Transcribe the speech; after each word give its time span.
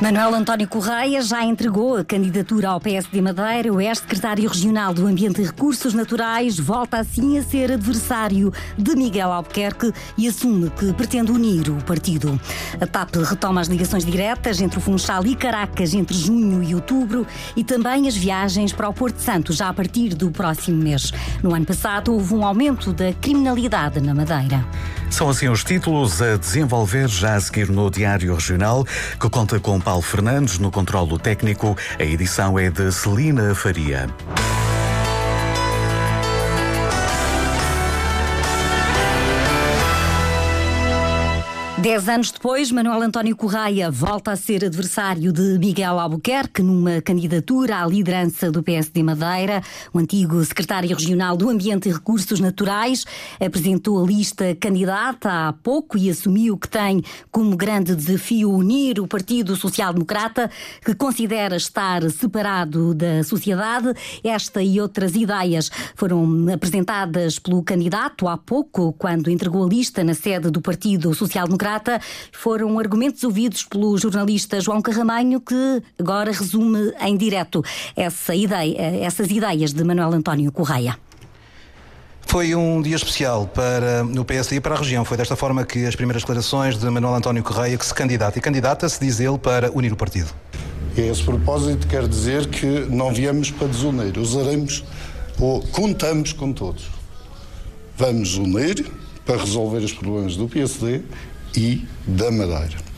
Manuel 0.00 0.32
António 0.32 0.68
Correia 0.68 1.20
já 1.20 1.44
entregou 1.44 1.96
a 1.96 2.04
candidatura 2.04 2.68
ao 2.68 2.80
PSD 2.80 3.20
Madeira. 3.20 3.72
O 3.72 3.80
ex-secretário 3.80 4.48
regional 4.48 4.94
do 4.94 5.04
Ambiente 5.08 5.42
e 5.42 5.44
Recursos 5.44 5.92
Naturais 5.92 6.56
volta 6.56 6.98
assim 6.98 7.36
a 7.36 7.42
ser 7.42 7.72
adversário 7.72 8.52
de 8.78 8.94
Miguel 8.94 9.32
Albuquerque 9.32 9.92
e 10.16 10.28
assume 10.28 10.70
que 10.70 10.92
pretende 10.92 11.32
unir 11.32 11.68
o 11.68 11.82
partido. 11.82 12.40
A 12.80 12.86
TAP 12.86 13.16
retoma 13.16 13.60
as 13.60 13.66
ligações 13.66 14.04
diretas 14.04 14.60
entre 14.60 14.78
o 14.78 14.80
Funchal 14.80 15.26
e 15.26 15.34
Caracas 15.34 15.92
entre 15.92 16.16
junho 16.16 16.62
e 16.62 16.76
outubro 16.76 17.26
e 17.56 17.64
também 17.64 18.06
as 18.06 18.16
viagens 18.16 18.72
para 18.72 18.88
o 18.88 18.94
Porto 18.94 19.18
Santo 19.18 19.52
já 19.52 19.68
a 19.68 19.74
partir 19.74 20.14
do 20.14 20.30
próximo 20.30 20.80
mês. 20.80 21.12
No 21.42 21.52
ano 21.52 21.66
passado 21.66 22.14
houve 22.14 22.34
um 22.34 22.46
aumento 22.46 22.92
da 22.92 23.12
criminalidade 23.14 24.00
na 24.00 24.14
Madeira. 24.14 24.64
São 25.10 25.28
assim 25.28 25.48
os 25.48 25.64
títulos 25.64 26.22
a 26.22 26.36
desenvolver 26.36 27.08
já 27.08 27.34
a 27.34 27.40
seguir 27.40 27.68
no 27.68 27.90
Diário 27.90 28.34
Regional, 28.34 28.84
que 29.18 29.28
conta 29.28 29.58
com 29.58 29.80
Paulo 29.80 30.02
Fernandes 30.02 30.58
no 30.58 30.70
controlo 30.70 31.18
técnico. 31.18 31.76
A 31.98 32.04
edição 32.04 32.58
é 32.58 32.70
de 32.70 32.92
Celina 32.92 33.54
Faria. 33.54 34.08
Dez 41.80 42.08
anos 42.08 42.32
depois, 42.32 42.72
Manuel 42.72 43.02
António 43.02 43.36
Correia 43.36 43.88
volta 43.88 44.32
a 44.32 44.36
ser 44.36 44.64
adversário 44.64 45.32
de 45.32 45.56
Miguel 45.60 45.96
Albuquerque 46.00 46.60
numa 46.60 47.00
candidatura 47.00 47.80
à 47.80 47.86
liderança 47.86 48.50
do 48.50 48.64
PSD 48.64 49.00
Madeira. 49.00 49.62
O 49.94 49.98
antigo 50.00 50.44
secretário 50.44 50.88
regional 50.88 51.36
do 51.36 51.48
Ambiente 51.48 51.88
e 51.88 51.92
Recursos 51.92 52.40
Naturais 52.40 53.04
apresentou 53.38 54.02
a 54.02 54.06
lista 54.06 54.56
candidata 54.56 55.30
há 55.30 55.52
pouco 55.52 55.96
e 55.96 56.10
assumiu 56.10 56.58
que 56.58 56.68
tem 56.68 57.00
como 57.30 57.56
grande 57.56 57.94
desafio 57.94 58.50
unir 58.50 58.98
o 58.98 59.06
Partido 59.06 59.54
Social 59.54 59.92
Democrata, 59.92 60.50
que 60.84 60.96
considera 60.96 61.54
estar 61.56 62.02
separado 62.10 62.92
da 62.92 63.22
sociedade. 63.22 63.94
Esta 64.24 64.60
e 64.60 64.80
outras 64.80 65.14
ideias 65.14 65.70
foram 65.94 66.48
apresentadas 66.52 67.38
pelo 67.38 67.62
candidato 67.62 68.26
há 68.26 68.36
pouco, 68.36 68.92
quando 68.94 69.30
entregou 69.30 69.64
a 69.64 69.68
lista 69.68 70.02
na 70.02 70.14
sede 70.14 70.50
do 70.50 70.60
Partido 70.60 71.14
Social 71.14 71.46
Democrata 71.46 71.67
foram 72.32 72.78
argumentos 72.78 73.22
ouvidos 73.24 73.64
pelo 73.64 73.96
jornalista 73.98 74.60
João 74.60 74.80
Carramanho, 74.80 75.40
que 75.40 75.82
agora 75.98 76.32
resume 76.32 76.92
em 77.00 77.16
direto 77.16 77.62
essa 77.96 78.34
ideia, 78.34 78.76
essas 79.04 79.30
ideias 79.30 79.72
de 79.72 79.84
Manuel 79.84 80.12
António 80.12 80.50
Correia. 80.52 80.98
Foi 82.26 82.54
um 82.54 82.82
dia 82.82 82.94
especial 82.94 83.46
para 83.46 84.04
o 84.04 84.22
PSD 84.22 84.56
e 84.56 84.60
para 84.60 84.74
a 84.74 84.78
região. 84.78 85.02
Foi 85.02 85.16
desta 85.16 85.34
forma 85.34 85.64
que 85.64 85.86
as 85.86 85.96
primeiras 85.96 86.22
declarações 86.22 86.76
de 86.76 86.88
Manuel 86.90 87.14
António 87.14 87.42
Correia, 87.42 87.78
que 87.78 87.86
se 87.86 87.94
candidata 87.94 88.38
e 88.38 88.42
candidata-se, 88.42 89.00
diz 89.00 89.18
ele, 89.18 89.38
para 89.38 89.72
unir 89.72 89.94
o 89.94 89.96
partido. 89.96 90.28
E 90.94 91.00
a 91.00 91.06
esse 91.06 91.22
propósito 91.22 91.86
quer 91.86 92.06
dizer 92.06 92.46
que 92.48 92.86
não 92.90 93.14
viemos 93.14 93.50
para 93.50 93.68
desunir, 93.68 94.18
usaremos 94.18 94.84
ou 95.40 95.62
contamos 95.68 96.34
com 96.34 96.52
todos. 96.52 96.90
Vamos 97.96 98.36
unir 98.36 98.86
para 99.24 99.38
resolver 99.38 99.78
os 99.78 99.92
problemas 99.92 100.36
do 100.36 100.46
PSD 100.48 101.00
e 101.56 101.86
da 102.06 102.30
Madeira. 102.30 102.88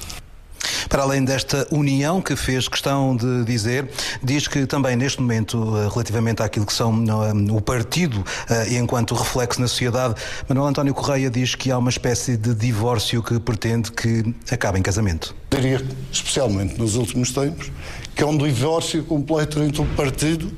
Para 0.89 1.05
além 1.05 1.25
desta 1.25 1.69
união 1.71 2.21
que 2.21 2.35
fez 2.35 2.67
questão 2.67 3.17
de 3.17 3.45
dizer, 3.45 3.89
diz 4.23 4.49
que 4.49 4.67
também 4.67 4.97
neste 4.97 5.21
momento, 5.21 5.77
eh, 5.77 5.89
relativamente 5.89 6.43
àquilo 6.43 6.67
que 6.67 6.73
são 6.73 7.05
eh, 7.05 7.53
o 7.53 7.61
partido 7.61 8.25
eh, 8.49 8.77
enquanto 8.77 9.15
reflexo 9.15 9.61
na 9.61 9.69
sociedade, 9.69 10.17
Manuel 10.49 10.67
António 10.67 10.93
Correia 10.93 11.31
diz 11.31 11.55
que 11.55 11.71
há 11.71 11.79
uma 11.79 11.91
espécie 11.91 12.37
de 12.37 12.55
divórcio 12.55 13.23
que 13.23 13.39
pretende 13.39 13.93
que 13.93 14.35
acabe 14.51 14.81
em 14.81 14.83
casamento. 14.83 15.33
Diria, 15.51 15.81
especialmente 16.11 16.77
nos 16.77 16.97
últimos 16.97 17.31
tempos, 17.31 17.71
que 18.15 18.25
é 18.25 18.27
um 18.27 18.37
divórcio 18.37 19.05
completo 19.05 19.63
entre 19.63 19.81
o 19.83 19.87
partido 19.95 20.51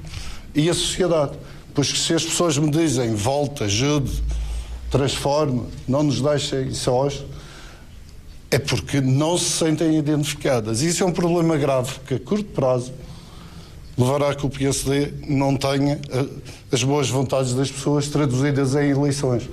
e 0.54 0.70
a 0.70 0.74
sociedade. 0.74 1.32
Pois 1.74 1.92
que 1.92 1.98
se 1.98 2.14
as 2.14 2.24
pessoas 2.24 2.56
me 2.56 2.70
dizem 2.70 3.14
volta, 3.14 3.64
ajude, 3.64 4.22
transforme, 4.91 5.64
não 5.86 6.03
nos 6.03 6.22
deixem 6.22 6.72
sós, 6.72 7.22
é 8.52 8.58
porque 8.58 9.00
não 9.00 9.38
se 9.38 9.50
sentem 9.50 9.98
identificadas. 9.98 10.82
Isso 10.82 11.02
é 11.02 11.06
um 11.06 11.12
problema 11.12 11.56
grave, 11.56 11.98
que 12.06 12.14
a 12.14 12.20
curto 12.20 12.44
prazo 12.44 12.92
levará 13.96 14.30
a 14.30 14.34
que 14.34 14.44
o 14.44 14.50
PSD 14.50 15.12
não 15.26 15.56
tenha 15.56 15.98
as 16.70 16.84
boas 16.84 17.08
vontades 17.08 17.54
das 17.54 17.70
pessoas 17.70 18.08
traduzidas 18.08 18.74
em 18.74 18.91
eleições. 18.91 19.48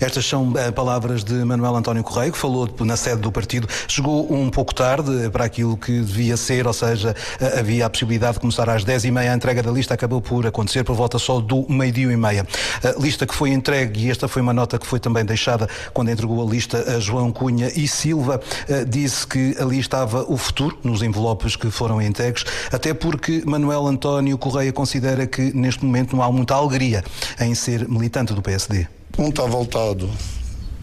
Estas 0.00 0.24
são 0.24 0.48
uh, 0.48 0.72
palavras 0.72 1.22
de 1.22 1.34
Manuel 1.44 1.76
António 1.76 2.02
Correia, 2.02 2.32
que 2.32 2.38
falou 2.38 2.66
na 2.80 2.96
sede 2.96 3.20
do 3.20 3.30
partido. 3.30 3.68
Chegou 3.86 4.32
um 4.32 4.48
pouco 4.48 4.74
tarde 4.74 5.28
para 5.30 5.44
aquilo 5.44 5.76
que 5.76 6.00
devia 6.00 6.38
ser, 6.38 6.66
ou 6.66 6.72
seja, 6.72 7.14
uh, 7.38 7.58
havia 7.58 7.84
a 7.84 7.90
possibilidade 7.90 8.34
de 8.34 8.40
começar 8.40 8.68
às 8.70 8.82
10h30. 8.82 9.30
A 9.30 9.34
entrega 9.34 9.62
da 9.62 9.70
lista 9.70 9.92
acabou 9.92 10.22
por 10.22 10.46
acontecer 10.46 10.84
por 10.84 10.94
volta 10.94 11.18
só 11.18 11.38
do 11.38 11.66
meio-dia 11.68 12.10
e 12.10 12.16
meia. 12.16 12.46
A 12.82 12.98
lista 12.98 13.26
que 13.26 13.34
foi 13.34 13.50
entregue, 13.50 14.06
e 14.06 14.10
esta 14.10 14.26
foi 14.26 14.40
uma 14.40 14.54
nota 14.54 14.78
que 14.78 14.86
foi 14.86 14.98
também 14.98 15.22
deixada 15.22 15.68
quando 15.92 16.10
entregou 16.10 16.42
a 16.42 16.50
lista 16.50 16.96
a 16.96 16.98
João 16.98 17.30
Cunha 17.30 17.70
e 17.76 17.86
Silva, 17.86 18.40
uh, 18.40 18.84
disse 18.86 19.26
que 19.26 19.54
ali 19.60 19.78
estava 19.78 20.24
o 20.26 20.38
futuro 20.38 20.78
nos 20.82 21.02
envelopes 21.02 21.56
que 21.56 21.70
foram 21.70 22.00
entregues, 22.00 22.44
até 22.72 22.94
porque 22.94 23.42
Manuel 23.44 23.86
António 23.86 24.38
Correia 24.38 24.72
considera 24.72 25.26
que 25.26 25.54
neste 25.54 25.84
momento 25.84 26.16
não 26.16 26.22
há 26.22 26.32
muita 26.32 26.54
alegria 26.54 27.04
em 27.38 27.54
ser 27.54 27.86
militante 27.86 28.32
do 28.32 28.40
PSD. 28.40 28.99
Um 29.20 29.28
está 29.28 29.44
voltado 29.44 30.10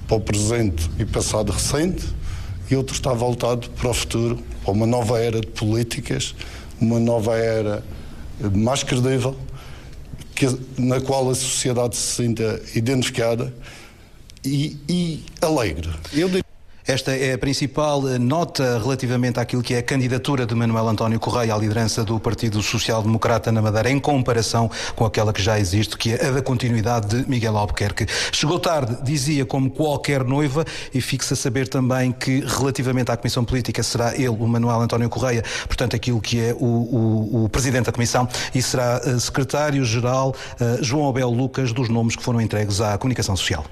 para 0.07 0.15
o 0.15 0.21
presente 0.21 0.87
e 0.99 1.05
passado 1.05 1.51
recente 1.51 2.05
e 2.69 2.75
outro 2.75 2.93
está 2.93 3.11
voltado 3.11 3.67
para 3.71 3.89
o 3.89 3.93
futuro, 3.95 4.37
para 4.63 4.73
uma 4.73 4.85
nova 4.85 5.19
era 5.19 5.41
de 5.41 5.47
políticas, 5.47 6.35
uma 6.79 6.99
nova 6.99 7.35
era 7.35 7.83
mais 8.53 8.83
credível, 8.83 9.35
que, 10.35 10.55
na 10.77 11.01
qual 11.01 11.31
a 11.31 11.33
sociedade 11.33 11.95
se 11.95 12.15
sinta 12.17 12.61
identificada 12.75 13.51
e, 14.45 14.77
e 14.87 15.23
alegre. 15.41 15.89
Eu. 16.13 16.29
Esta 16.87 17.11
é 17.11 17.33
a 17.33 17.37
principal 17.37 18.07
eh, 18.07 18.17
nota 18.17 18.79
relativamente 18.79 19.41
àquilo 19.41 19.61
que 19.61 19.73
é 19.73 19.79
a 19.79 19.83
candidatura 19.83 20.45
de 20.45 20.55
Manuel 20.55 20.87
António 20.87 21.19
Correia 21.19 21.53
à 21.53 21.57
liderança 21.57 22.01
do 22.01 22.17
Partido 22.17 22.63
Social 22.63 23.03
Democrata 23.03 23.51
na 23.51 23.61
Madeira, 23.61 23.91
em 23.91 23.99
comparação 23.99 24.71
com 24.95 25.03
aquela 25.03 25.33
que 25.33 25.41
já 25.41 25.59
existe, 25.59 25.97
que 25.97 26.13
é 26.13 26.27
a 26.27 26.31
da 26.31 26.41
continuidade 26.41 27.23
de 27.23 27.29
Miguel 27.29 27.57
Albuquerque. 27.57 28.07
Chegou 28.31 28.57
tarde, 28.57 28.99
dizia, 29.03 29.45
como 29.45 29.69
qualquer 29.69 30.23
noiva, 30.23 30.63
e 30.93 31.01
fixa 31.01 31.33
a 31.33 31.37
saber 31.37 31.67
também 31.67 32.13
que, 32.13 32.39
relativamente 32.39 33.11
à 33.11 33.17
Comissão 33.17 33.43
Política, 33.43 33.83
será 33.83 34.15
ele, 34.15 34.29
o 34.29 34.47
Manuel 34.47 34.79
António 34.79 35.09
Correia, 35.09 35.43
portanto, 35.65 35.93
aquilo 35.93 36.21
que 36.21 36.39
é 36.39 36.53
o, 36.53 36.65
o, 36.65 37.43
o 37.43 37.49
Presidente 37.49 37.87
da 37.87 37.91
Comissão, 37.91 38.29
e 38.55 38.61
será 38.61 39.01
uh, 39.05 39.19
Secretário-Geral 39.19 40.33
uh, 40.61 40.81
João 40.81 41.09
Abel 41.09 41.29
Lucas, 41.31 41.73
dos 41.73 41.89
nomes 41.89 42.15
que 42.15 42.23
foram 42.23 42.39
entregues 42.39 42.79
à 42.79 42.97
Comunicação 42.97 43.35
Social. 43.35 43.65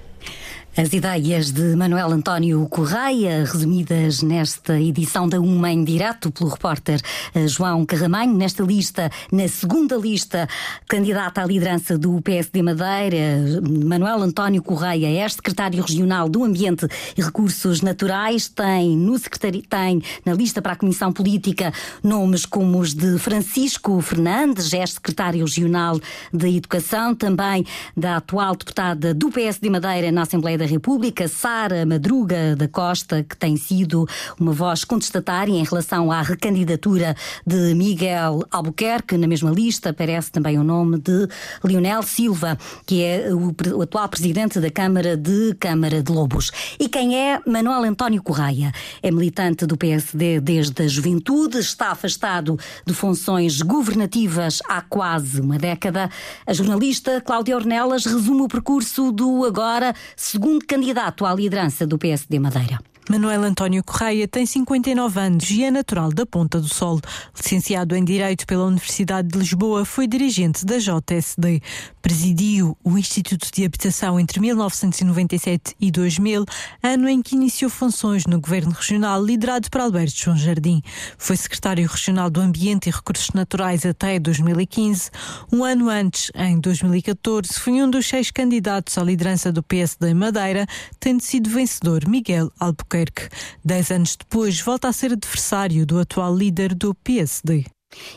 As 0.78 0.92
ideias 0.92 1.52
de 1.52 1.74
Manuel 1.74 2.12
António 2.12 2.68
Correia, 2.68 3.46
resumidas 3.46 4.22
nesta 4.22 4.78
edição 4.78 5.26
da 5.26 5.40
Uma 5.40 5.72
em 5.72 5.86
Direto 5.86 6.30
pelo 6.30 6.50
repórter 6.50 7.00
eh, 7.34 7.48
João 7.48 7.86
Carramanho, 7.86 8.36
nesta 8.36 8.62
lista, 8.62 9.10
na 9.32 9.48
segunda 9.48 9.96
lista, 9.96 10.50
candidata 10.86 11.42
à 11.42 11.46
liderança 11.46 11.98
do 11.98 12.22
PSD 12.22 12.62
Madeira, 12.62 13.62
Manuel 13.86 14.22
António 14.22 14.62
Correia, 14.62 15.08
é 15.08 15.30
secretário 15.30 15.82
regional 15.82 16.28
do 16.28 16.44
Ambiente 16.44 16.86
e 17.18 17.22
Recursos 17.22 17.80
Naturais, 17.80 18.50
tem 18.50 18.98
no 18.98 19.18
secretário, 19.18 19.62
tem 19.62 20.02
na 20.26 20.34
lista 20.34 20.62
para 20.62 20.74
a 20.74 20.76
Comissão 20.76 21.14
Política 21.14 21.72
nomes 22.04 22.46
como 22.46 22.80
os 22.80 22.94
de 22.94 23.18
Francisco 23.18 24.02
Fernandes, 24.02 24.74
é 24.74 24.86
secretário 24.86 25.46
regional 25.46 25.98
da 26.34 26.50
Educação, 26.50 27.16
também 27.16 27.66
da 27.96 28.18
atual 28.18 28.58
deputada 28.58 29.14
do 29.14 29.32
PSD 29.32 29.70
Madeira 29.70 30.12
na 30.12 30.24
Assembleia 30.24 30.58
da 30.58 30.65
da 30.66 30.72
República, 30.72 31.28
Sara 31.28 31.86
Madruga 31.86 32.56
da 32.56 32.68
Costa, 32.68 33.24
que 33.24 33.38
tem 33.38 33.56
sido 33.56 34.08
uma 34.40 34.52
voz 34.52 34.84
contestatária 34.84 35.54
em 35.54 35.64
relação 35.64 36.12
à 36.12 36.24
recandidatura 36.24 37.16
de 37.46 37.76
Miguel 37.76 38.44
Albuquerque. 38.50 39.16
Na 39.16 39.28
mesma 39.28 39.52
lista 39.52 39.92
aparece 39.92 40.32
também 40.32 40.58
o 40.58 40.64
nome 40.64 40.98
de 40.98 41.28
Leonel 41.64 42.02
Silva, 42.02 42.58
que 42.84 43.04
é 43.04 43.30
o 43.32 43.82
atual 43.84 44.10
presidente 44.10 44.60
da 44.60 44.72
Câmara 44.72 45.16
de 45.16 45.54
Câmara 45.60 46.02
de 46.02 46.12
Lobos. 46.12 46.50
E 46.80 46.90
quem 46.90 47.16
é 47.16 47.40
Manuel 47.46 47.84
António 47.84 48.24
Correia? 48.24 48.72
É 49.04 49.12
militante 49.12 49.68
do 49.68 49.78
PSD 49.78 50.40
desde 50.40 50.82
a 50.82 50.88
juventude, 50.88 51.60
está 51.60 51.92
afastado 51.92 52.58
de 52.84 52.94
funções 52.94 53.62
governativas 53.62 54.64
há 54.68 54.82
quase 54.82 55.42
uma 55.42 55.60
década. 55.60 56.10
A 56.48 56.54
jornalista 56.54 57.22
Cláudia 57.22 57.56
Ornelas 57.56 58.06
resume 58.06 58.42
o 58.42 58.48
percurso 58.48 59.12
do 59.12 59.46
agora 59.46 59.94
segundo 60.16 60.55
candidato 60.60 61.26
à 61.26 61.34
liderança 61.34 61.86
do 61.86 61.98
PSD 61.98 62.40
Madeira. 62.40 62.80
Manuel 63.08 63.44
António 63.44 63.84
Correia 63.84 64.28
tem 64.28 64.48
59 64.48 65.20
anos 65.20 65.52
e 65.52 65.64
é 65.64 65.70
natural 65.70 66.12
da 66.12 66.26
Ponta 66.26 66.60
do 66.60 66.68
Sol. 66.68 67.00
Licenciado 67.36 67.96
em 67.96 68.04
Direito 68.04 68.48
pela 68.48 68.66
Universidade 68.66 69.28
de 69.28 69.38
Lisboa, 69.38 69.86
foi 69.86 70.08
dirigente 70.08 70.66
da 70.66 70.80
JSD. 70.80 71.62
Presidiu 72.02 72.76
o 72.84 72.98
Instituto 72.98 73.48
de 73.54 73.64
Habitação 73.64 74.20
entre 74.20 74.40
1997 74.40 75.76
e 75.80 75.92
2000, 75.92 76.46
ano 76.82 77.08
em 77.08 77.22
que 77.22 77.36
iniciou 77.36 77.70
funções 77.70 78.26
no 78.26 78.42
Governo 78.42 78.72
Regional 78.72 79.24
liderado 79.24 79.70
por 79.70 79.82
Alberto 79.82 80.18
João 80.18 80.36
Jardim. 80.36 80.82
Foi 81.16 81.38
secretário 81.38 81.88
regional 81.88 82.32
do 82.32 82.42
Ambiente 82.42 82.90
e 82.90 82.92
Recursos 82.92 83.30
Naturais 83.36 83.86
até 83.86 84.18
2015. 84.18 85.12
Um 85.54 85.64
ano 85.64 85.90
antes, 85.90 86.32
em 86.34 86.60
2014, 86.60 87.54
foi 87.54 87.74
um 87.84 87.90
dos 87.90 88.08
seis 88.08 88.32
candidatos 88.32 88.98
à 88.98 89.04
liderança 89.04 89.52
do 89.52 89.62
PSD 89.62 90.10
em 90.10 90.16
Madeira, 90.16 90.66
tendo 91.00 91.22
sido 91.22 91.52
vencedor 91.52 92.08
Miguel 92.08 92.52
Albuquerque. 92.60 92.95
Albuquerque. 92.96 93.28
Dez 93.64 93.92
anos 93.92 94.16
depois, 94.16 94.60
volta 94.62 94.88
a 94.88 94.94
ser 94.94 95.12
adversário 95.12 95.86
do 95.86 96.00
atual 96.00 96.34
líder 96.36 96.74
do 96.74 96.96
PSD. 96.96 97.66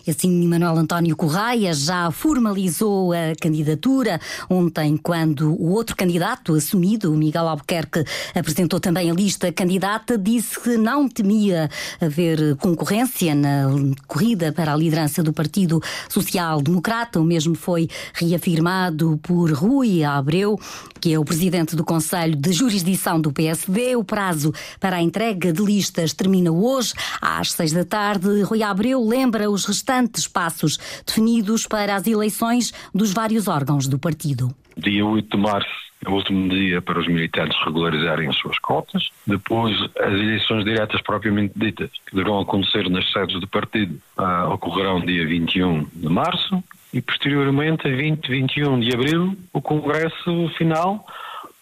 Assim, 0.06 0.46
Manuel 0.46 0.78
António 0.78 1.14
Correia 1.14 1.72
já 1.74 2.10
formalizou 2.10 3.12
a 3.12 3.34
candidatura 3.40 4.20
ontem, 4.48 4.96
quando 4.96 5.52
o 5.52 5.70
outro 5.70 5.94
candidato 5.94 6.54
assumido, 6.54 7.12
Miguel 7.12 7.46
Albuquerque, 7.46 8.04
apresentou 8.34 8.80
também 8.80 9.10
a 9.10 9.14
lista 9.14 9.52
candidata, 9.52 10.16
disse 10.16 10.58
que 10.60 10.76
não 10.76 11.08
temia 11.08 11.68
haver 12.00 12.56
concorrência 12.56 13.34
na 13.34 13.66
corrida 14.06 14.52
para 14.52 14.72
a 14.72 14.76
liderança 14.76 15.22
do 15.22 15.32
Partido 15.32 15.80
Social 16.08 16.62
Democrata. 16.62 17.20
O 17.20 17.24
mesmo 17.24 17.54
foi 17.54 17.88
reafirmado 18.14 19.18
por 19.22 19.52
Rui 19.52 20.02
Abreu, 20.02 20.58
que 21.00 21.12
é 21.12 21.18
o 21.18 21.24
presidente 21.24 21.76
do 21.76 21.84
Conselho 21.84 22.34
de 22.34 22.52
Jurisdição 22.52 23.20
do 23.20 23.32
PSD. 23.32 23.94
O 23.94 24.04
prazo 24.04 24.52
para 24.80 24.96
a 24.96 25.02
entrega 25.02 25.52
de 25.52 25.62
listas 25.62 26.12
termina 26.12 26.50
hoje, 26.50 26.94
às 27.20 27.52
seis 27.52 27.72
da 27.72 27.84
tarde. 27.84 28.42
Rui 28.42 28.62
Abreu 28.62 29.06
lembra 29.06 29.50
os 29.50 29.67
restantes 29.68 30.26
passos 30.26 30.78
definidos 31.06 31.66
para 31.66 31.94
as 31.94 32.06
eleições 32.06 32.72
dos 32.94 33.12
vários 33.12 33.46
órgãos 33.46 33.86
do 33.86 33.98
partido. 33.98 34.54
Dia 34.76 35.04
8 35.04 35.36
de 35.36 35.42
março 35.42 35.88
é 36.04 36.08
o 36.08 36.14
último 36.14 36.48
dia 36.48 36.80
para 36.80 37.00
os 37.00 37.08
militantes 37.08 37.58
regularizarem 37.64 38.28
as 38.28 38.36
suas 38.36 38.58
cotas. 38.60 39.08
Depois, 39.26 39.76
as 39.98 40.12
eleições 40.12 40.64
diretas 40.64 41.00
propriamente 41.02 41.54
ditas, 41.56 41.90
que 42.06 42.14
deverão 42.14 42.40
acontecer 42.40 42.88
nas 42.88 43.10
sedes 43.12 43.40
do 43.40 43.48
partido, 43.48 44.00
uh, 44.16 44.52
ocorrerão 44.52 45.00
dia 45.00 45.26
21 45.26 45.86
de 45.92 46.08
março. 46.08 46.62
E, 46.92 47.02
posteriormente, 47.02 47.86
a 47.86 47.90
20 47.90 48.24
e 48.26 48.30
21 48.30 48.80
de 48.80 48.94
abril, 48.94 49.36
o 49.52 49.60
Congresso 49.60 50.48
final, 50.56 51.04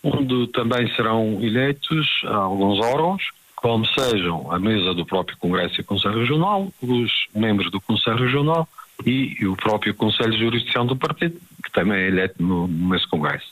onde 0.02 0.46
também 0.48 0.86
serão 0.94 1.42
eleitos 1.42 2.06
alguns 2.26 2.78
órgãos 2.78 3.22
como 3.56 3.86
sejam 3.86 4.52
a 4.52 4.58
mesa 4.58 4.94
do 4.94 5.04
próprio 5.04 5.36
Congresso 5.38 5.80
e 5.80 5.84
Conselho 5.84 6.20
Regional, 6.20 6.68
os 6.82 7.26
membros 7.34 7.70
do 7.70 7.80
Conselho 7.80 8.18
Regional 8.18 8.68
e, 9.04 9.46
o 9.46 9.56
próprio 9.56 9.94
Conselho 9.94 10.32
de 10.32 10.38
Jurisdição 10.38 10.86
do 10.86 10.96
Partido, 10.96 11.38
que 11.64 11.72
também 11.72 11.98
é 11.98 12.08
eleito 12.08 12.42
no, 12.42 12.68
nesse 12.68 13.08
Congresso. 13.08 13.46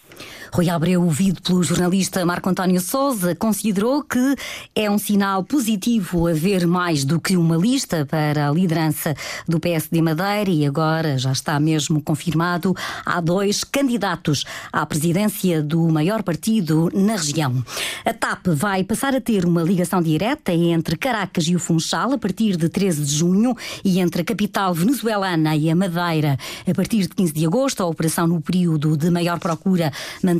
Rui 0.54 0.70
Abreu, 0.70 1.02
ouvido 1.02 1.42
pelo 1.42 1.64
jornalista 1.64 2.24
Marco 2.24 2.48
António 2.48 2.80
Souza, 2.80 3.34
considerou 3.34 4.04
que 4.04 4.36
é 4.72 4.88
um 4.88 4.98
sinal 4.98 5.42
positivo 5.42 6.28
haver 6.28 6.64
mais 6.64 7.04
do 7.04 7.20
que 7.20 7.36
uma 7.36 7.56
lista 7.56 8.06
para 8.06 8.48
a 8.48 8.52
liderança 8.52 9.16
do 9.48 9.58
PSD 9.58 10.00
Madeira 10.00 10.48
e 10.48 10.64
agora 10.64 11.18
já 11.18 11.32
está 11.32 11.58
mesmo 11.58 12.00
confirmado 12.00 12.72
há 13.04 13.20
dois 13.20 13.64
candidatos 13.64 14.44
à 14.72 14.86
presidência 14.86 15.60
do 15.60 15.88
maior 15.88 16.22
partido 16.22 16.88
na 16.94 17.16
região. 17.16 17.60
A 18.04 18.12
TAP 18.12 18.46
vai 18.46 18.84
passar 18.84 19.12
a 19.12 19.20
ter 19.20 19.44
uma 19.44 19.60
ligação 19.60 20.00
direta 20.00 20.52
entre 20.52 20.96
Caracas 20.96 21.48
e 21.48 21.56
o 21.56 21.58
Funchal 21.58 22.12
a 22.12 22.18
partir 22.18 22.56
de 22.56 22.68
13 22.68 23.02
de 23.02 23.12
junho 23.12 23.56
e 23.84 23.98
entre 23.98 24.22
a 24.22 24.24
capital 24.24 24.72
venezuelana 24.72 25.56
e 25.56 25.68
a 25.68 25.74
Madeira 25.74 26.38
a 26.64 26.72
partir 26.72 27.00
de 27.00 27.08
15 27.08 27.32
de 27.32 27.44
agosto. 27.44 27.82
A 27.82 27.86
operação 27.86 28.28
no 28.28 28.40
período 28.40 28.96
de 28.96 29.10
maior 29.10 29.40
procura 29.40 29.92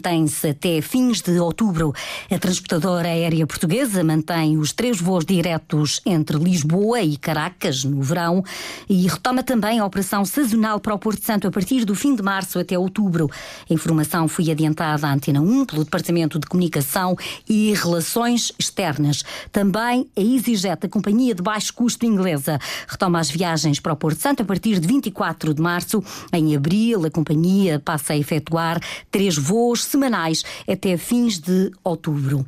mantém-se 0.05 0.49
até 0.49 0.83
fins 0.83 1.23
de 1.23 1.39
outubro. 1.39 1.95
A 2.31 2.39
transportadora 2.39 3.09
aérea 3.09 3.47
portuguesa 3.47 4.05
mantém 4.05 4.59
os 4.59 4.71
três 4.71 5.01
voos 5.01 5.25
diretos 5.25 6.01
entre 6.05 6.37
Lisboa 6.37 7.01
e 7.01 7.17
Caracas 7.17 7.85
no 7.85 8.03
verão 8.03 8.45
e 8.87 9.07
retoma 9.07 9.43
também 9.43 9.79
a 9.79 9.87
operação 9.87 10.23
sazonal 10.27 10.79
para 10.79 10.95
o 10.95 10.99
Porto 10.99 11.25
Santo 11.25 11.49
a 11.49 11.51
partir 11.51 11.87
do 11.87 11.95
fim 11.95 12.15
de 12.15 12.23
março 12.23 12.59
até 12.59 12.79
outubro. 12.79 13.31
A 13.69 13.73
informação 13.73 14.29
foi 14.29 14.51
adiantada 14.51 15.07
à 15.07 15.15
Antena 15.15 15.41
1 15.41 15.65
pelo 15.65 15.85
Departamento 15.85 16.39
de 16.39 16.47
Comunicação 16.47 17.17
e 17.49 17.73
Relações 17.73 18.53
Externas. 18.59 19.23
Também 19.51 20.07
a 20.15 20.21
EasyJet, 20.21 20.85
a 20.85 20.89
companhia 20.89 21.35
de 21.35 21.43
baixo 21.43 21.73
custo 21.73 22.05
inglesa, 22.05 22.59
retoma 22.87 23.21
as 23.21 23.31
viagens 23.31 23.81
para 23.81 23.95
o 23.95 23.97
Porto 23.97 24.21
Santo 24.21 24.43
a 24.43 24.45
partir 24.45 24.79
de 24.79 24.87
24 24.87 25.55
de 25.55 25.63
março. 25.63 26.05
Em 26.31 26.55
abril, 26.55 27.07
a 27.07 27.11
companhia 27.11 27.81
passa 27.83 28.13
a 28.13 28.19
efetuar 28.19 28.79
três 29.11 29.39
voos 29.39 29.94
semanais 29.95 30.43
até 30.69 30.97
fins 30.97 31.39
de 31.39 31.71
outubro. 31.83 32.45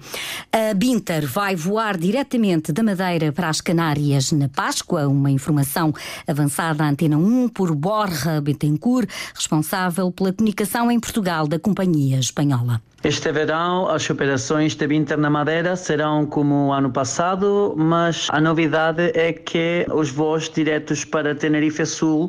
A 0.53 0.75
Binter 0.75 1.27
vai 1.27 1.55
voar 1.55 1.97
diretamente 1.97 2.73
da 2.73 2.83
Madeira 2.83 3.33
para 3.33 3.49
as 3.49 3.61
Canárias 3.61 4.33
na 4.33 4.49
Páscoa, 4.49 5.07
uma 5.07 5.31
informação 5.31 5.93
avançada 6.27 6.85
à 6.85 6.89
Antena 6.89 7.17
1 7.17 7.49
por 7.51 7.75
Borja 7.75 8.41
Betancourt, 8.41 9.09
responsável 9.35 10.11
pela 10.11 10.33
comunicação 10.33 10.91
em 10.91 10.99
Portugal 10.99 11.47
da 11.47 11.59
companhia 11.59 12.19
espanhola. 12.19 12.83
Este 13.05 13.31
verão, 13.31 13.89
as 13.89 14.11
operações 14.11 14.75
de 14.75 14.85
Binter 14.85 15.17
na 15.17 15.31
Madeira 15.31 15.77
serão 15.77 16.27
como 16.27 16.73
ano 16.73 16.91
passado, 16.91 17.73
mas 17.77 18.27
a 18.31 18.41
novidade 18.41 19.13
é 19.15 19.33
que 19.33 19.87
os 19.95 20.11
voos 20.11 20.49
diretos 20.49 21.05
para 21.05 21.33
Tenerife 21.33 21.87
Sul, 21.87 22.29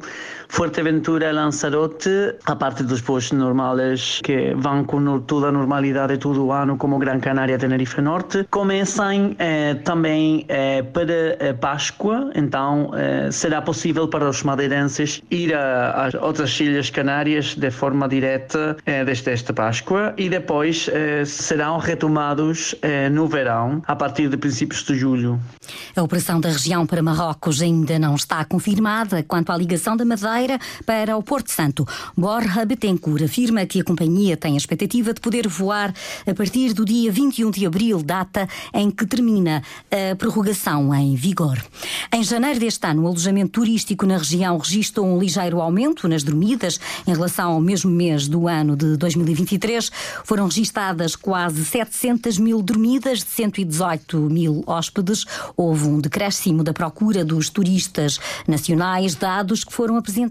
Fuerteventura 0.49 1.31
Lanzarote, 1.31 2.35
a 2.45 2.55
parte 2.55 2.83
dos 2.83 3.01
voos 3.01 3.31
normais 3.31 4.19
que 4.23 4.53
vão 4.55 4.83
com 4.83 5.19
toda 5.19 5.47
a 5.47 5.51
normalidade 5.51 6.17
todo 6.17 6.45
o 6.45 6.51
ano, 6.51 6.77
como 6.77 6.97
Gran 6.97 7.19
Canária 7.19 7.57
Tenerife 7.57 8.01
Norte, 8.01 8.47
começam 8.49 9.35
eh, 9.37 9.75
também 9.83 10.45
eh, 10.47 10.81
para 10.81 11.37
eh, 11.39 11.53
Páscoa, 11.53 12.31
então 12.33 12.91
eh, 12.95 13.29
será 13.31 13.61
possível 13.61 14.07
para 14.07 14.27
os 14.29 14.41
madeirenses 14.43 15.21
ir 15.29 15.53
às 15.53 16.13
outras 16.15 16.59
Ilhas 16.59 16.89
Canárias 16.89 17.55
de 17.55 17.69
forma 17.69 18.07
direta 18.07 18.77
eh, 18.85 19.03
desde 19.03 19.31
esta 19.31 19.53
Páscoa 19.53 20.13
e 20.17 20.29
depois 20.29 20.89
eh, 20.91 21.25
serão 21.25 21.77
retomados 21.77 22.75
no 23.11 23.27
verão, 23.27 23.81
a 23.85 23.95
partir 23.95 24.29
de 24.29 24.37
princípios 24.37 24.83
de 24.83 24.95
julho. 24.95 25.39
A 25.95 26.01
operação 26.01 26.39
da 26.39 26.49
região 26.49 26.85
para 26.85 27.01
Marrocos 27.01 27.61
ainda 27.61 27.99
não 27.99 28.15
está 28.15 28.43
confirmada 28.45 29.21
quanto 29.23 29.51
à 29.51 29.57
ligação 29.57 29.97
da 29.97 30.05
Madeira 30.05 30.36
para 30.85 31.17
o 31.17 31.23
Porto 31.23 31.51
Santo. 31.51 31.87
Borja 32.15 32.65
Betancourt 32.65 33.23
afirma 33.23 33.65
que 33.65 33.81
a 33.81 33.83
companhia 33.83 34.37
tem 34.37 34.53
a 34.53 34.57
expectativa 34.57 35.13
de 35.13 35.19
poder 35.19 35.47
voar 35.47 35.93
a 36.25 36.33
partir 36.33 36.73
do 36.73 36.85
dia 36.85 37.11
21 37.11 37.51
de 37.51 37.65
abril, 37.65 38.03
data 38.03 38.47
em 38.73 38.91
que 38.91 39.05
termina 39.05 39.63
a 39.91 40.15
prorrogação 40.15 40.93
em 40.93 41.15
vigor. 41.15 41.57
Em 42.13 42.23
janeiro 42.23 42.59
deste 42.59 42.85
ano, 42.85 43.03
o 43.03 43.07
alojamento 43.07 43.51
turístico 43.51 44.05
na 44.05 44.17
região 44.17 44.57
registrou 44.57 45.07
um 45.07 45.19
ligeiro 45.19 45.59
aumento 45.59 46.07
nas 46.07 46.23
dormidas 46.23 46.79
em 47.05 47.11
relação 47.11 47.53
ao 47.53 47.61
mesmo 47.61 47.89
mês 47.89 48.27
do 48.27 48.47
ano 48.47 48.75
de 48.75 48.95
2023. 48.97 49.91
Foram 50.23 50.45
registadas 50.45 51.15
quase 51.15 51.65
700 51.65 52.37
mil 52.37 52.61
dormidas 52.61 53.19
de 53.19 53.29
118 53.29 54.17
mil 54.17 54.63
hóspedes. 54.67 55.25
Houve 55.55 55.87
um 55.87 55.99
decréscimo 55.99 56.63
da 56.63 56.73
procura 56.73 57.25
dos 57.25 57.49
turistas 57.49 58.19
nacionais, 58.47 59.15
dados 59.15 59.63
que 59.63 59.73
foram 59.73 59.97
apresentados 59.97 60.26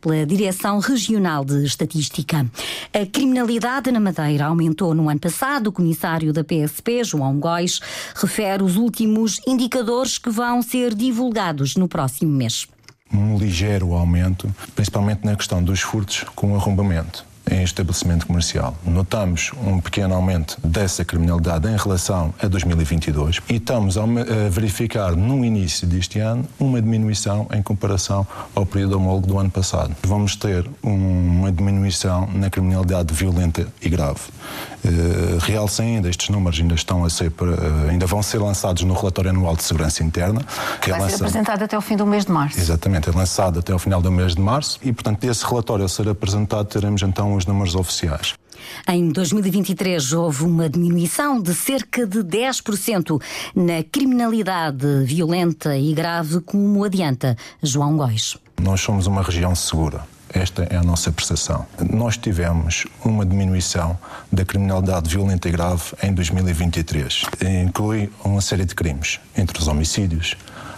pela 0.00 0.26
Direção 0.26 0.78
Regional 0.78 1.44
de 1.44 1.64
Estatística. 1.64 2.46
A 2.92 3.06
criminalidade 3.06 3.90
na 3.90 4.00
Madeira 4.00 4.46
aumentou 4.46 4.94
no 4.94 5.08
ano 5.08 5.20
passado. 5.20 5.68
O 5.68 5.72
comissário 5.72 6.32
da 6.32 6.44
PSP, 6.44 7.04
João 7.04 7.38
Góis, 7.38 7.80
refere 8.14 8.62
os 8.62 8.76
últimos 8.76 9.40
indicadores 9.46 10.18
que 10.18 10.30
vão 10.30 10.62
ser 10.62 10.94
divulgados 10.94 11.76
no 11.76 11.88
próximo 11.88 12.32
mês. 12.32 12.66
Um 13.12 13.36
ligeiro 13.36 13.92
aumento, 13.94 14.54
principalmente 14.74 15.24
na 15.24 15.34
questão 15.34 15.62
dos 15.62 15.80
furtos 15.80 16.24
com 16.34 16.54
arrombamento 16.54 17.29
em 17.50 17.62
estabelecimento 17.62 18.26
comercial. 18.26 18.76
Notamos 18.84 19.52
um 19.64 19.80
pequeno 19.80 20.14
aumento 20.14 20.58
dessa 20.62 21.04
criminalidade 21.04 21.68
em 21.68 21.76
relação 21.76 22.34
a 22.40 22.46
2022 22.46 23.40
e 23.48 23.56
estamos 23.56 23.96
a 23.96 24.04
verificar 24.50 25.16
no 25.16 25.44
início 25.44 25.86
deste 25.86 26.18
ano 26.18 26.44
uma 26.58 26.80
diminuição 26.80 27.46
em 27.52 27.62
comparação 27.62 28.26
ao 28.54 28.66
período 28.66 28.96
homólogo 28.96 29.26
do 29.26 29.38
ano 29.38 29.50
passado. 29.50 29.94
Vamos 30.02 30.36
ter 30.36 30.68
uma 30.82 31.50
diminuição 31.52 32.28
na 32.32 32.50
criminalidade 32.50 33.12
violenta 33.14 33.66
e 33.80 33.88
grave. 33.88 34.20
Uh, 34.82 35.38
realça 35.40 35.82
ainda, 35.82 36.08
estes 36.08 36.30
números 36.30 36.58
ainda 36.58 36.74
estão 36.74 37.04
a 37.04 37.10
ser, 37.10 37.28
uh, 37.28 37.90
ainda 37.90 38.06
vão 38.06 38.22
ser 38.22 38.38
lançados 38.38 38.82
no 38.82 38.94
relatório 38.94 39.30
anual 39.30 39.54
de 39.54 39.62
segurança 39.62 40.02
interna. 40.02 40.40
Que 40.80 40.90
Vai 40.90 41.02
é 41.02 41.08
ser 41.08 41.16
apresentado 41.16 41.62
até 41.62 41.76
o 41.76 41.80
fim 41.82 41.96
do 41.96 42.06
mês 42.06 42.24
de 42.24 42.32
março. 42.32 42.58
Exatamente, 42.58 43.10
é 43.10 43.12
lançado 43.12 43.58
até 43.58 43.74
o 43.74 43.78
final 43.78 44.00
do 44.00 44.10
mês 44.10 44.34
de 44.34 44.40
março 44.40 44.78
e, 44.82 44.90
portanto, 44.90 45.22
esse 45.24 45.44
relatório 45.44 45.84
a 45.84 45.88
ser 45.88 46.08
apresentado 46.08 46.64
teremos 46.66 47.02
então 47.02 47.29
os 47.34 47.46
números 47.46 47.74
oficiais. 47.74 48.34
Em 48.88 49.08
2023 49.10 50.12
houve 50.12 50.44
uma 50.44 50.68
diminuição 50.68 51.40
de 51.40 51.54
cerca 51.54 52.06
de 52.06 52.18
10% 52.18 53.20
na 53.54 53.82
criminalidade 53.82 55.04
violenta 55.04 55.76
e 55.76 55.92
grave, 55.92 56.40
como 56.40 56.84
adianta 56.84 57.36
João 57.62 57.96
Góis. 57.96 58.36
Nós 58.60 58.80
somos 58.80 59.06
uma 59.06 59.22
região 59.22 59.54
segura. 59.54 60.04
Esta 60.32 60.62
é 60.64 60.76
a 60.76 60.82
nossa 60.82 61.10
percepção. 61.10 61.66
Nós 61.92 62.16
tivemos 62.16 62.86
uma 63.04 63.26
diminuição 63.26 63.98
da 64.30 64.44
criminalidade 64.44 65.10
violenta 65.10 65.48
e 65.48 65.52
grave 65.52 65.82
em 66.02 66.14
2023. 66.14 67.22
Inclui 67.66 68.10
uma 68.24 68.40
série 68.40 68.64
de 68.64 68.74
crimes, 68.74 69.18
entre 69.36 69.58
os 69.58 69.66
homicídios, 69.66 70.36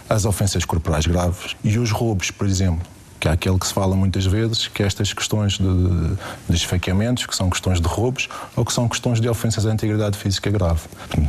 as 0.09 0.25
ofensas 0.25 0.65
corporais 0.65 1.05
graves 1.05 1.55
e 1.63 1.77
os 1.77 1.91
roubos, 1.91 2.31
por 2.31 2.47
exemplo 2.47 2.93
que 3.23 3.29
é 3.29 3.31
aquele 3.31 3.57
que 3.57 3.65
se 3.65 3.73
fala 3.73 3.95
muitas 3.95 4.25
vezes, 4.25 4.67
que 4.67 4.83
é 4.83 4.85
estas 4.85 5.13
questões 5.13 5.53
de, 5.53 6.15
de 6.49 6.57
esfaqueamentos, 6.57 7.25
que 7.25 7.33
são 7.33 7.49
questões 7.49 7.79
de 7.79 7.87
roubos 7.87 8.27
ou 8.53 8.65
que 8.65 8.73
são 8.73 8.85
questões 8.85 9.21
de 9.21 9.29
ofensas 9.29 9.65
à 9.65 9.71
integridade 9.71 10.17
física 10.17 10.51
grave. 10.51 10.81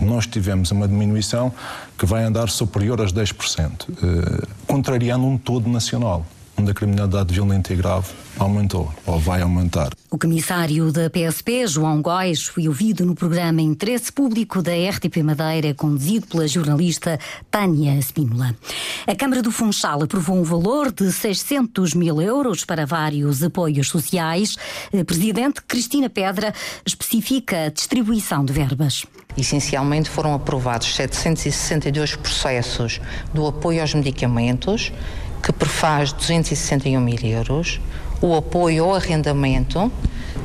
Nós 0.03 0.27
tivemos 0.27 0.73
uma 0.73 0.89
diminuição 0.89 1.53
que 1.97 2.05
vai 2.05 2.25
andar 2.25 2.49
superior 2.49 3.01
aos 3.01 3.13
10%, 3.13 3.87
eh, 3.89 4.47
contrariando 4.67 5.25
um 5.25 5.39
todo 5.39 5.69
nacional 5.69 6.27
onde 6.59 6.71
a 6.71 6.75
criminalidade 6.75 7.33
violenta 7.33 7.73
e 7.73 7.77
grave 7.77 8.09
aumentou 8.39 8.93
ou 9.07 9.19
vai 9.19 9.43
aumentar. 9.43 9.91
O 10.11 10.19
comissário 10.19 10.93
da 10.93 11.11
PSP, 11.11 11.67
João 11.67 12.01
Góis, 12.01 12.45
foi 12.45 12.69
ouvido 12.69 13.05
no 13.05 13.15
programa 13.15 13.61
Interesse 13.61 14.13
Público 14.13 14.63
da 14.63 14.73
RTP 14.73 15.23
Madeira, 15.23 15.75
conduzido 15.75 16.27
pela 16.27 16.47
jornalista 16.47 17.19
Tânia 17.51 17.99
Spínola. 18.01 18.55
A 19.07 19.15
Câmara 19.15 19.43
do 19.43 19.51
Funchal 19.51 20.03
aprovou 20.03 20.37
um 20.37 20.45
valor 20.45 20.93
de 20.93 21.11
600 21.11 21.95
mil 21.95 22.21
euros 22.21 22.65
para 22.65 22.87
vários 22.87 23.43
apoios 23.43 23.89
sociais. 23.89 24.57
A 24.99 25.05
Presidente 25.05 25.61
Cristina 25.63 26.09
Pedra 26.09 26.53
especifica 26.87 27.67
a 27.67 27.69
distribuição 27.71 28.45
de 28.45 28.53
verbas. 28.53 29.05
Essencialmente 29.37 30.09
foram 30.09 30.33
aprovados 30.33 30.95
762 30.95 32.15
processos 32.15 33.01
do 33.33 33.47
apoio 33.47 33.81
aos 33.81 33.93
medicamentos, 33.93 34.93
que 35.45 35.53
prefaz 35.53 36.11
261 36.15 36.99
mil 36.99 37.19
euros, 37.23 37.79
o 38.23 38.35
apoio 38.35 38.85
ao 38.85 38.95
arrendamento, 38.95 39.93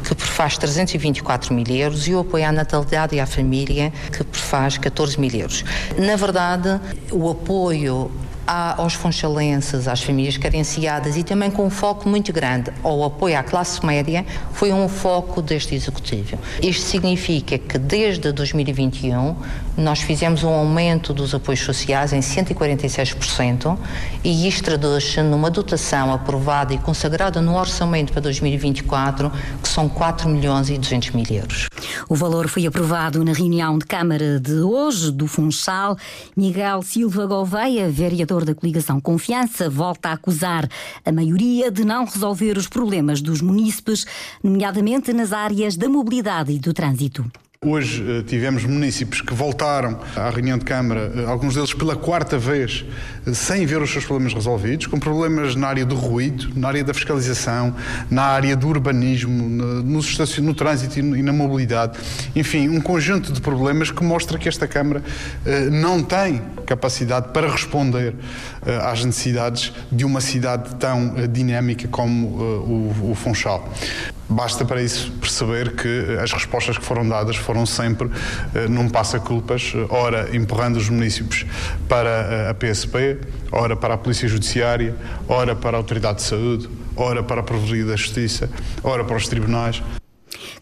que 0.04 0.14
prefaz 0.14 0.58
324 0.58 1.54
mil 1.54 1.66
euros, 1.68 2.06
e 2.06 2.14
o 2.14 2.20
apoio 2.20 2.46
à 2.46 2.52
natalidade 2.52 3.16
e 3.16 3.20
à 3.22 3.26
família, 3.26 3.94
que 4.12 4.26
prefaz 4.26 4.78
14 4.78 5.18
mil 5.18 5.34
euros. 5.34 5.64
Na 5.98 6.18
verdade, 6.18 6.82
o 7.14 7.30
apoio 7.30 8.12
aos 8.50 8.96
funchalenses, 8.96 9.88
às 9.88 10.02
famílias 10.02 10.36
carenciadas 10.36 11.16
e 11.16 11.24
também 11.24 11.52
com 11.52 11.68
um 11.68 11.70
foco 11.70 12.10
muito 12.10 12.34
grande 12.34 12.72
ao 12.82 13.04
apoio 13.04 13.38
à 13.38 13.44
classe 13.44 13.86
média, 13.86 14.26
foi 14.54 14.74
um 14.74 14.90
foco 14.90 15.40
deste 15.40 15.76
Executivo. 15.76 16.36
Isto 16.62 16.82
significa 16.82 17.60
que 17.60 17.78
desde 17.78 18.32
2021 18.32 19.36
nós 19.78 20.02
fizemos 20.02 20.44
um 20.44 20.50
aumento 20.50 21.14
dos 21.14 21.36
apoios 21.36 21.60
sociais 21.60 22.12
em 22.12 22.22
146% 22.22 23.78
e 24.24 24.48
isto 24.48 24.64
traduz-se 24.64 25.22
numa 25.22 25.52
dotação 25.52 26.12
aprovada 26.12 26.74
e 26.74 26.80
consagrada 26.80 27.40
no 27.42 27.56
orçamento 27.56 28.12
para 28.12 28.22
2024, 28.22 29.32
que 29.62 29.70
são 29.70 29.88
4 29.88 30.28
milhões 30.28 30.72
e 30.72 30.78
200 30.78 31.12
mil 31.12 31.26
euros. 31.30 31.69
O 32.08 32.16
valor 32.16 32.48
foi 32.48 32.66
aprovado 32.66 33.24
na 33.24 33.34
reunião 33.34 33.78
de 33.78 33.86
Câmara 33.86 34.40
de 34.40 34.62
hoje 34.62 35.12
do 35.12 35.28
Funchal. 35.28 35.98
Miguel 36.36 36.82
Silva 36.82 37.26
Gouveia, 37.26 37.90
vereador 37.90 38.46
da 38.46 38.56
coligação 38.56 39.00
Confiança, 39.00 39.70
volta 39.70 40.10
a 40.10 40.14
acusar 40.14 40.70
a 41.06 41.12
maioria 41.12 41.72
de 41.72 41.84
não 41.84 42.06
resolver 42.06 42.58
os 42.58 42.68
problemas 42.68 43.22
dos 43.22 43.42
munícipes, 43.42 44.06
nomeadamente 44.44 45.14
nas 45.14 45.34
áreas 45.34 45.76
da 45.76 45.90
mobilidade 45.90 46.52
e 46.52 46.60
do 46.60 46.74
trânsito. 46.74 47.30
Hoje 47.66 48.02
uh, 48.02 48.24
tivemos 48.24 48.64
municípios 48.64 49.20
que 49.20 49.34
voltaram 49.34 50.00
à 50.16 50.30
reunião 50.30 50.58
de 50.58 50.64
Câmara, 50.64 51.12
uh, 51.14 51.30
alguns 51.30 51.56
deles 51.56 51.74
pela 51.74 51.94
quarta 51.94 52.38
vez, 52.38 52.86
uh, 53.28 53.36
sem 53.36 53.66
ver 53.66 53.82
os 53.82 53.92
seus 53.92 54.06
problemas 54.06 54.34
resolvidos, 54.34 54.88
com 54.88 54.98
problemas 54.98 55.56
na 55.58 55.68
área 55.68 55.86
do 55.86 55.94
ruído, 55.94 56.58
na 56.58 56.70
área 56.70 56.86
da 56.86 56.94
fiscalização, 56.94 57.76
na 58.10 58.24
área 58.24 58.56
do 58.56 58.66
urbanismo, 58.66 59.50
no, 59.50 59.84
no, 59.84 60.54
trânsito 60.56 61.00
e, 61.00 61.22
na 61.22 61.34
mobilidade. 61.34 62.00
Enfim, 62.34 62.70
um 62.70 62.80
conjunto 62.80 63.34
de 63.34 63.42
problemas 63.42 63.92
que 63.92 64.06
mostra 64.06 64.38
que 64.38 64.48
esta 64.48 64.66
Câmara 64.66 65.04
não 65.70 66.02
tem 66.02 66.42
capacidade 66.66 67.34
para 67.34 67.52
responder 67.52 68.16
às 68.84 69.04
necessidades 69.04 69.74
de 69.92 70.06
uma 70.06 70.22
cidade 70.22 70.76
tão 70.76 71.14
dinâmica 71.28 71.90
como 71.90 73.02
o 73.12 73.16
Funchal. 73.16 73.70
Basta 74.30 74.64
para 74.64 74.82
isso 74.82 75.12
perceber 75.14 75.76
que 75.76 76.18
as 76.22 76.32
respostas 76.32 76.78
que 76.78 76.86
foram 76.86 77.08
dadas 77.08 77.36
foram 77.36 77.66
sempre 77.66 78.12
eh, 78.54 78.68
num 78.68 78.88
passa-culpas, 78.88 79.74
ora 79.90 80.36
empurrando 80.36 80.78
os 80.78 80.88
municípios 80.88 81.48
para 81.88 82.10
eh, 82.10 82.50
a 82.50 82.54
PSP, 82.54 83.18
ora 83.52 83.76
para 83.76 83.96
a 83.96 83.98
Polícia 83.98 84.28
Judiciária, 84.28 84.96
ora 85.28 85.56
para 85.56 85.78
a 85.78 85.80
Autoridade 85.80 86.18
de 86.18 86.24
Saúde, 86.26 86.70
ora 86.96 87.24
para 87.24 87.42
a 87.42 87.44
Provedoria 87.44 87.86
da 87.86 87.96
Justiça, 87.96 88.52
ora 88.84 89.04
para 89.04 89.18
os 89.18 89.28
tribunais. 89.28 89.82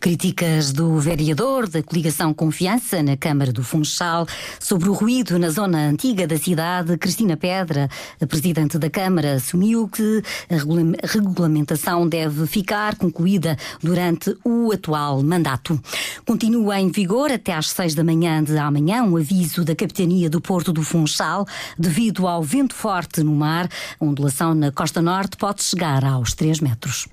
Críticas 0.08 0.72
do 0.72 0.98
vereador 1.00 1.68
da 1.68 1.84
coligação 1.84 2.34
Confiança 2.34 3.04
na 3.04 3.18
Câmara 3.18 3.52
do 3.52 3.62
Funchal 3.62 4.26
sobre 4.58 4.88
o 4.88 4.94
ruído 4.94 5.38
na 5.38 5.50
zona 5.50 5.80
antiga 5.80 6.26
da 6.26 6.38
cidade. 6.38 6.98
Cristina 6.98 7.36
Pedra, 7.36 7.90
a 8.22 8.26
presidente 8.26 8.80
da 8.80 8.90
Câmara, 8.90 9.34
assumiu 9.34 9.86
que 9.90 10.24
a 10.50 11.06
regulamentação 11.06 12.08
deve 12.08 12.48
ficar 12.48 12.96
concluída 12.96 13.58
durante 13.84 14.34
o 14.46 14.72
atual 14.72 15.22
mandato. 15.22 15.78
Continua 16.26 16.80
em 16.80 16.90
vigor 16.90 17.30
até 17.30 17.54
às 17.54 17.68
seis 17.72 17.94
da 17.94 18.02
manhã 18.02 18.42
de 18.42 18.58
amanhã 18.58 19.04
um 19.04 19.18
aviso 19.18 19.66
da 19.66 19.76
Capitania 19.76 20.30
do 20.30 20.40
Porto 20.40 20.72
do 20.72 20.84
Funchal 20.84 21.46
devido 21.78 22.30
ao 22.30 22.42
vento 22.42 22.76
forte 22.76 23.22
no 23.24 23.36
mar. 23.36 23.68
A 24.00 24.06
ondulação 24.06 24.56
na 24.56 24.72
costa 24.72 25.02
norte 25.02 25.36
pode 25.36 25.62
chegar 25.64 26.06
aos 26.06 26.34
3 26.34 26.62
metros. 26.62 27.10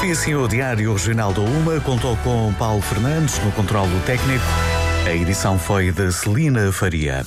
Foi 0.00 0.12
assim 0.12 0.34
o 0.34 0.48
Diário 0.48 0.94
Regional 0.94 1.30
da 1.30 1.42
UMA, 1.42 1.78
contou 1.82 2.16
com 2.24 2.54
Paulo 2.54 2.80
Fernandes 2.80 3.38
no 3.44 3.52
controlo 3.52 4.00
técnico. 4.06 4.42
A 5.06 5.12
edição 5.12 5.58
foi 5.58 5.92
de 5.92 6.10
Celina 6.10 6.72
Faria. 6.72 7.18